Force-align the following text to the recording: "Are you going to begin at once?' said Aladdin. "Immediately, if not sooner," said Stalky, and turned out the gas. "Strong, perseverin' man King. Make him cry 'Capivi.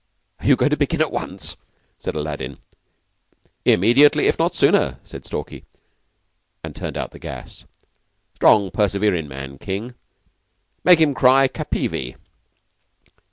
"Are 0.39 0.47
you 0.47 0.55
going 0.55 0.71
to 0.71 0.75
begin 0.77 0.99
at 1.01 1.11
once?' 1.11 1.55
said 1.99 2.15
Aladdin. 2.15 2.57
"Immediately, 3.65 4.25
if 4.25 4.39
not 4.39 4.55
sooner," 4.55 4.97
said 5.03 5.27
Stalky, 5.27 5.63
and 6.63 6.75
turned 6.75 6.97
out 6.97 7.11
the 7.11 7.19
gas. 7.19 7.65
"Strong, 8.33 8.71
perseverin' 8.71 9.27
man 9.27 9.59
King. 9.59 9.93
Make 10.83 10.97
him 10.97 11.13
cry 11.13 11.47
'Capivi. 11.47 12.15